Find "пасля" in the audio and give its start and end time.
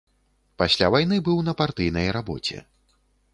0.61-0.87